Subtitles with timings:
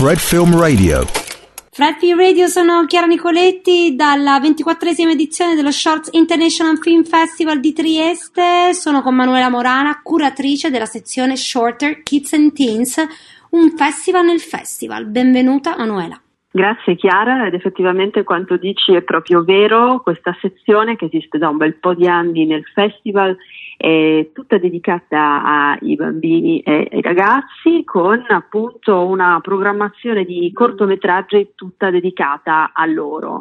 [0.00, 1.04] Fred Film Radio.
[1.70, 7.74] Fred Film Radio sono Chiara Nicoletti dalla 24esima edizione dello Shorts International Film Festival di
[7.74, 8.72] Trieste.
[8.72, 12.96] Sono con Manuela Morana, curatrice della sezione Shorter Kids and Teens,
[13.50, 15.04] un festival nel festival.
[15.04, 16.18] Benvenuta Manuela.
[16.50, 21.58] Grazie Chiara, ed effettivamente quanto dici è proprio vero, questa sezione che esiste da un
[21.58, 23.36] bel po' di anni nel festival
[23.80, 25.42] è tutta dedicata
[25.80, 33.40] ai bambini e ai ragazzi con appunto una programmazione di cortometraggi tutta dedicata a loro.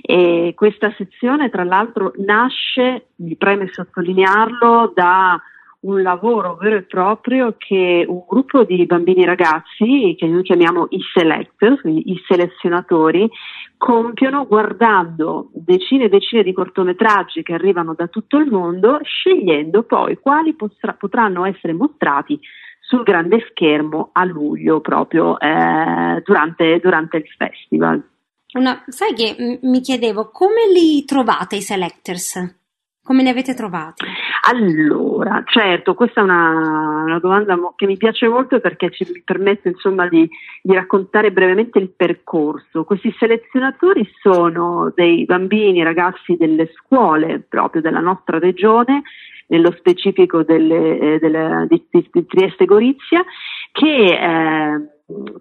[0.00, 5.38] E questa sezione tra l'altro nasce, mi preme sottolinearlo, da
[5.84, 10.86] un lavoro vero e proprio che un gruppo di bambini e ragazzi, che noi chiamiamo
[10.90, 13.28] i selectors, i selezionatori,
[13.76, 20.16] compiono guardando decine e decine di cortometraggi che arrivano da tutto il mondo, scegliendo poi
[20.18, 22.38] quali potra- potranno essere mostrati
[22.80, 28.02] sul grande schermo a luglio proprio eh, durante, durante il festival.
[28.54, 32.62] Una, sai che mi chiedevo come li trovate i selectors?
[33.04, 34.02] Come ne avete trovati?
[34.48, 40.08] Allora, certo, questa è una, una domanda che mi piace molto perché ci permette insomma
[40.08, 40.26] di,
[40.62, 42.84] di, raccontare brevemente il percorso.
[42.84, 49.02] Questi selezionatori sono dei bambini ragazzi delle scuole proprio della nostra regione,
[49.48, 53.22] nello specifico delle, eh, delle, di, di Trieste Gorizia,
[53.70, 54.93] che eh,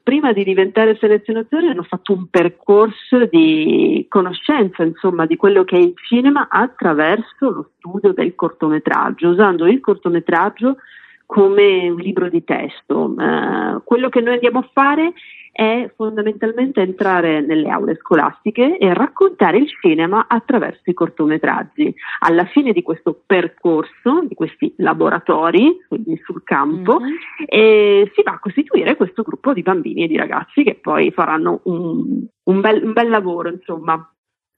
[0.03, 5.79] prima di diventare selezionatori hanno fatto un percorso di conoscenza insomma di quello che è
[5.79, 10.77] il cinema attraverso lo studio del cortometraggio, usando il cortometraggio
[11.25, 13.15] come un libro di testo.
[13.17, 15.13] Eh, quello che noi andiamo a fare
[15.53, 21.93] è fondamentalmente entrare nelle aule scolastiche e raccontare il cinema attraverso i cortometraggi.
[22.21, 28.05] Alla fine di questo percorso, di questi laboratori, quindi sul campo, mm-hmm.
[28.15, 32.25] si va a costituire questo gruppo di bambini e di ragazzi che poi faranno un,
[32.45, 34.11] un, bel, un bel lavoro, insomma,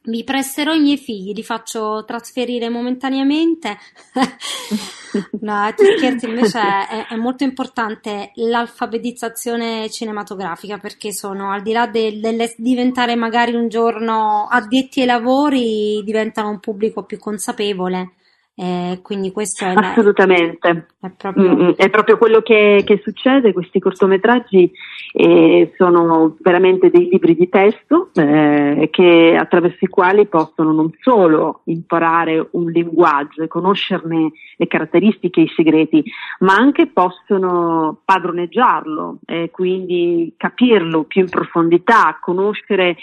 [0.05, 3.77] mi presterò i miei figli, li faccio trasferire momentaneamente.
[5.41, 11.87] no, tu scherzi, invece è, è, molto importante l'alfabetizzazione cinematografica perché sono al di là
[11.87, 18.13] del, del diventare magari un giorno addetti ai lavori, diventano un pubblico più consapevole
[18.57, 21.55] eh, quindi questo è assolutamente è proprio...
[21.55, 23.51] Mm, mm, è proprio, quello che, che, succede.
[23.51, 24.71] Questi cortometraggi
[25.11, 31.63] eh, sono veramente dei libri di testo eh, che, attraverso i quali possono non solo
[31.65, 36.03] imparare un linguaggio e conoscerne le caratteristiche e i segreti,
[36.39, 42.95] ma anche possono padroneggiarlo e quindi capirlo più in profondità, conoscere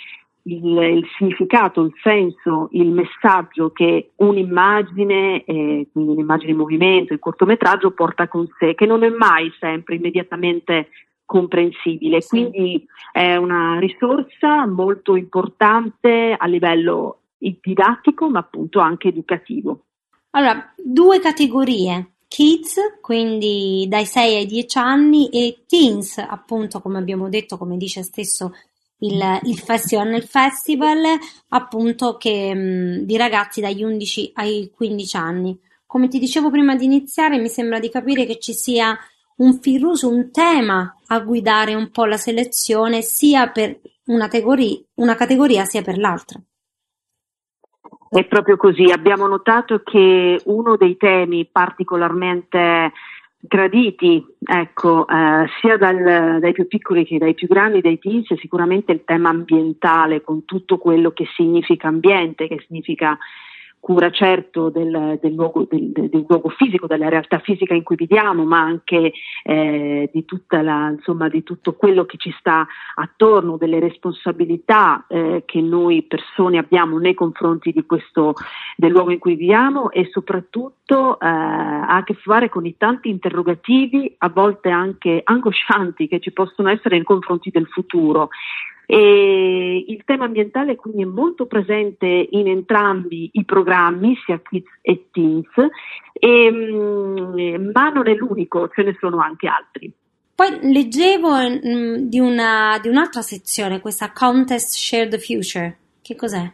[0.44, 7.18] il, il, significato, il senso, il messaggio che un'immagine, eh, quindi un'immagine in movimento, il
[7.18, 10.88] cortometraggio porta con sé, che non è mai sempre immediatamente
[11.24, 12.20] comprensibile.
[12.20, 12.28] Sì.
[12.28, 19.84] Quindi è una risorsa molto importante a livello didattico, ma appunto anche educativo.
[20.30, 22.08] Allora, due categorie.
[22.32, 28.02] Kids, quindi dai 6 ai 10 anni, e teens, appunto, come abbiamo detto, come dice
[28.02, 28.52] stesso
[29.02, 31.02] il, il festival nel festival
[31.48, 35.58] appunto che, mh, di ragazzi dagli 11 ai 15 anni.
[35.86, 38.96] Come ti dicevo prima di iniziare, mi sembra di capire che ci sia
[39.36, 45.14] un fil un tema a guidare un po' la selezione sia per una categoria, una
[45.14, 46.40] categoria sia per l'altra.
[48.08, 52.92] È proprio così, abbiamo notato che uno dei temi particolarmente
[53.44, 58.92] graditi, ecco, eh, sia dal, dai più piccoli che dai più grandi, dai teens, sicuramente
[58.92, 63.18] il tema ambientale con tutto quello che significa ambiente, che significa
[63.82, 68.44] cura certo del, del, luogo, del, del, luogo, fisico, della realtà fisica in cui viviamo,
[68.44, 69.12] ma anche
[69.42, 75.60] eh, di, la, insomma, di, tutto quello che ci sta attorno, delle responsabilità eh, che
[75.60, 78.34] noi persone abbiamo nei confronti questo,
[78.76, 83.08] del luogo in cui viviamo e soprattutto eh, ha a che fare con i tanti
[83.08, 88.28] interrogativi, a volte anche angoscianti, che ci possono essere nei confronti del futuro.
[88.86, 95.06] E il tema ambientale quindi è molto presente in entrambi i programmi, sia Kids e
[95.10, 95.48] Teens,
[96.12, 99.92] e, mm, ma non è l'unico, ce ne sono anche altri.
[100.34, 105.78] Poi leggevo mh, mm, di, una, di un'altra sezione, questa Contest Share the Future.
[106.02, 106.50] Che cos'è?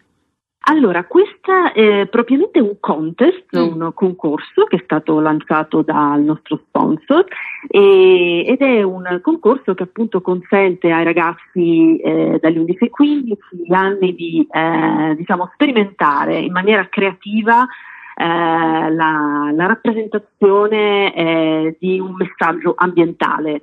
[0.61, 3.81] Allora, questa è propriamente un contest, mm.
[3.81, 7.25] un concorso che è stato lanciato dal nostro sponsor
[7.69, 13.39] e, ed è un concorso che appunto consente ai ragazzi eh, dagli 11 ai 15
[13.71, 17.67] anni di eh, diciamo, sperimentare in maniera creativa
[18.15, 23.63] eh, la, la, rappresentazione eh, di un messaggio ambientale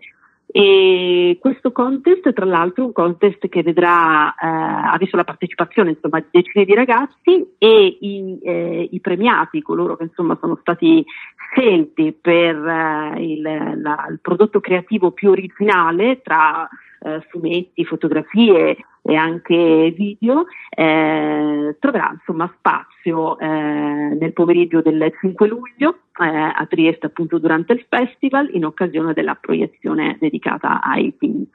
[0.58, 5.90] E questo contest, tra l'altro, è un contest che vedrà, eh, ha visto la partecipazione
[5.90, 11.04] insomma, di decine di ragazzi e i, eh, i premiati, coloro che insomma, sono stati
[11.52, 13.42] scelti per eh, il,
[13.82, 16.66] la, il, prodotto creativo più originale tra
[17.02, 25.48] eh, fumetti, fotografie e anche video, eh, troverà insomma spazio eh, nel pomeriggio del 5
[25.48, 31.50] luglio eh, a Trieste appunto durante il festival in occasione della proiezione dedicata ai teens.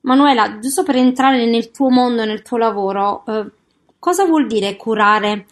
[0.00, 3.50] Manuela, giusto per entrare nel tuo mondo, nel tuo lavoro, eh,
[3.98, 5.44] cosa vuol dire curare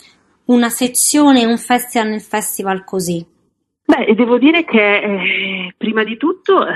[0.46, 3.25] una sezione, un festival nel festival così?
[3.94, 6.73] Beh, devo dire che eh, prima di tutto, eh,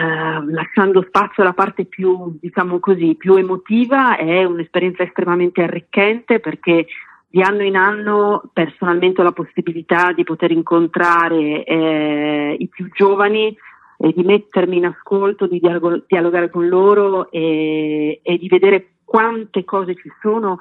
[0.51, 6.85] lasciando spazio alla parte più, diciamo così, più emotiva, è un'esperienza estremamente arricchente perché
[7.27, 13.57] di anno in anno personalmente ho la possibilità di poter incontrare eh, i più giovani
[13.97, 19.65] e di mettermi in ascolto, di dialogo- dialogare con loro e, e di vedere quante
[19.65, 20.59] cose ci sono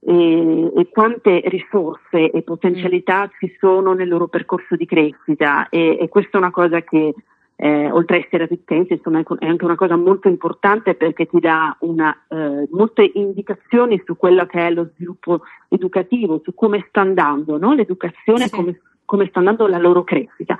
[0.00, 3.30] e, e, quante risorse e potenzialità mm.
[3.38, 7.14] ci sono nel loro percorso di crescita e, e questa è una cosa che
[7.60, 11.76] eh, oltre a essere arricchente insomma è anche una cosa molto importante perché ti dà
[11.80, 17.58] una, eh, molte indicazioni su quello che è lo sviluppo educativo, su come sta andando
[17.58, 17.74] no?
[17.74, 18.54] l'educazione, sì.
[18.54, 20.56] come, come sta andando la loro crescita.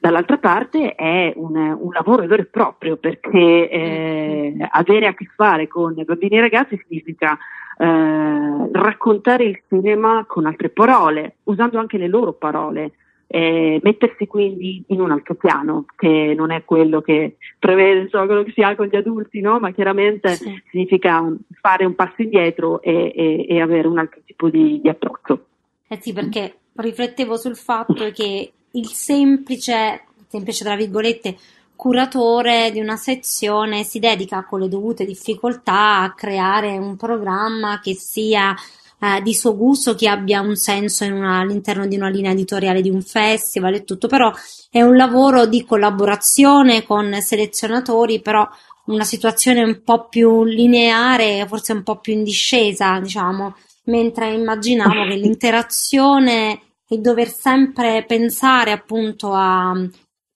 [0.00, 4.62] Dall'altra parte è un, un lavoro vero e proprio perché eh, mm.
[4.70, 7.38] avere a che fare con bambini e ragazzi significa
[7.80, 12.92] eh, raccontare il cinema con altre parole, usando anche le loro parole.
[13.32, 18.42] Eh, mettersi quindi in un altro piano che non è quello che prevede so, quello
[18.42, 19.60] che si ha con gli adulti, no?
[19.60, 20.60] ma chiaramente sì.
[20.68, 21.24] significa
[21.60, 25.46] fare un passo indietro e, e, e avere un altro tipo di, di approccio.
[25.86, 31.36] Eh sì, perché riflettevo sul fatto che il semplice, semplice tra virgolette,
[31.80, 37.94] curatore di una sezione si dedica con le dovute difficoltà a creare un programma che
[37.94, 38.54] sia
[38.98, 42.90] eh, di suo gusto, che abbia un senso una, all'interno di una linea editoriale di
[42.90, 44.30] un festival e tutto, però
[44.68, 48.46] è un lavoro di collaborazione con selezionatori, però
[48.88, 55.06] una situazione un po' più lineare, forse un po' più in discesa, diciamo, mentre immaginavo
[55.08, 59.72] che l'interazione e dover sempre pensare appunto a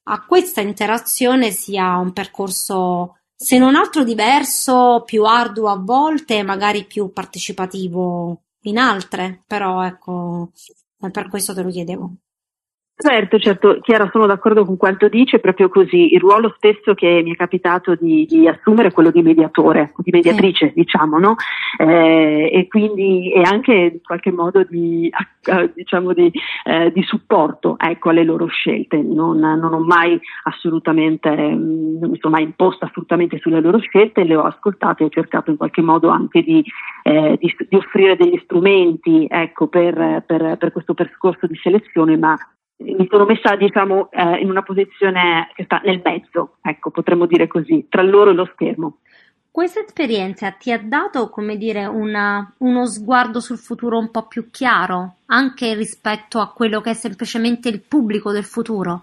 [0.05, 6.85] a questa interazione sia un percorso, se non altro diverso, più arduo a volte, magari
[6.85, 10.51] più partecipativo in altre, però ecco,
[11.11, 12.15] per questo te lo chiedevo.
[12.97, 16.15] Certo, certo, Chiara, sono d'accordo con quanto dice, proprio così.
[16.15, 20.13] Il ruolo stesso che mi è capitato di, di assumere è quello di mediatore, di
[20.13, 20.75] mediatrice, sì.
[20.77, 21.35] diciamo, no?
[21.77, 26.31] Eh, e quindi è anche in qualche modo di, eh, diciamo di,
[26.63, 29.03] eh, di supporto ecco, alle loro scelte.
[29.03, 34.23] Non, non ho mai assolutamente, mm, non mi sono mai imposta assolutamente sulle loro scelte,
[34.23, 36.65] le ho ascoltate e ho cercato in qualche modo anche di,
[37.03, 42.39] eh, di offrire degli strumenti ecco, per, per, per questo percorso di selezione, ma
[42.93, 47.47] mi sono messa diciamo eh, in una posizione che sta nel mezzo, ecco, potremmo dire
[47.47, 48.99] così, tra loro e lo schermo.
[49.51, 54.51] Questa esperienza ti ha dato, come dire, una, uno sguardo sul futuro un po' più
[54.51, 59.03] chiaro, anche rispetto a quello che è semplicemente il pubblico del futuro,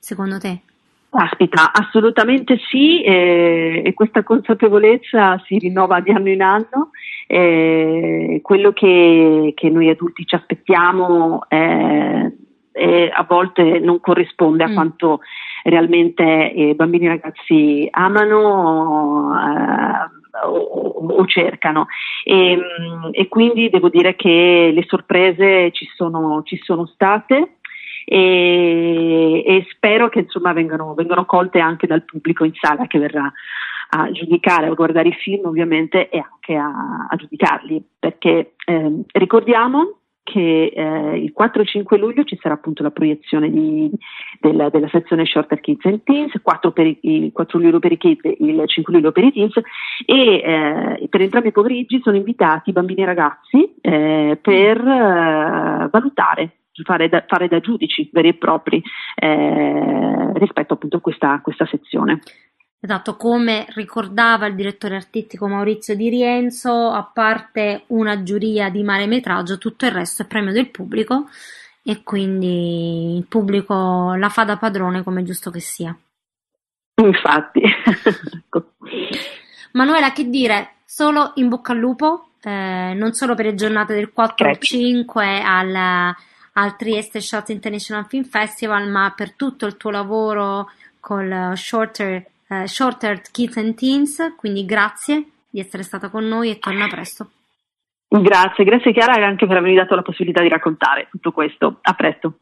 [0.00, 0.62] secondo te?
[1.10, 6.90] Aspita, assolutamente sì, eh, e questa consapevolezza si rinnova di anno in anno.
[7.28, 12.32] Eh, quello che, che, noi adulti ci aspettiamo è
[12.74, 14.74] eh, a volte non corrisponde a mm.
[14.74, 15.20] quanto
[15.62, 21.86] realmente eh, bambini e ragazzi amano eh, o, o, cercano.
[22.24, 27.58] E, mm, e, quindi devo dire che le sorprese ci sono, ci sono state.
[28.06, 33.32] E, e, spero che insomma vengano, vengano colte anche dal pubblico in sala che verrà
[33.96, 40.00] a giudicare, a guardare i film ovviamente e anche a, a giudicarli, perché eh, ricordiamo
[40.24, 43.90] che eh, il 4-5 luglio ci sarà appunto la proiezione di,
[44.40, 48.22] della, della, sezione Shorter Kids and Teens, 4 per il 4 luglio per i kids,
[48.38, 49.54] il 5 luglio per i teens
[50.06, 56.56] e eh, per entrambi i pomeriggi sono invitati bambini e ragazzi eh, per eh, valutare
[56.82, 58.82] Fare da, fare da, giudici veri e propri
[59.14, 62.18] eh, rispetto appunto a questa, questa sezione.
[62.84, 69.06] Esatto, come ricordava il direttore artistico Maurizio Di Rienzo, a parte una giuria di mare
[69.06, 71.30] metraggio, tutto il resto è premio del pubblico
[71.82, 75.96] e quindi il pubblico la fa da padrone come è giusto che sia.
[76.96, 77.62] Infatti.
[79.72, 80.74] Manuela, che dire?
[80.84, 85.40] Solo in bocca al lupo, eh, non solo per le giornate del 4 e 5
[85.40, 86.14] al,
[86.52, 92.64] al Trieste Shots International Film Festival, ma per tutto il tuo lavoro col Shorter uh,
[92.64, 97.30] Short Earth Kids and Teens, quindi grazie di essere stata con noi e torna presto.
[98.08, 101.78] Grazie, grazie Chiara anche per avermi dato la possibilità di raccontare tutto questo.
[101.82, 102.38] A presto.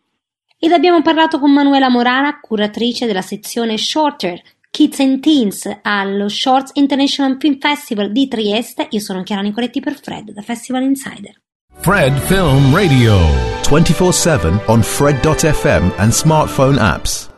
[0.59, 4.41] Ed abbiamo parlato con Manuela Morana, curatrice della sezione Shorter
[4.71, 8.87] Kids and Teens allo Shorts International Film Festival di Trieste.
[8.91, 11.35] Io sono Chiara Nicoletti per Fred, da Festival Insider.
[11.75, 13.19] Fred Film Radio
[13.63, 17.32] 24/7 on fred.fm and smartphone apps.